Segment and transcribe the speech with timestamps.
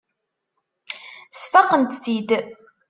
[1.41, 2.29] Sfaqent-t-id.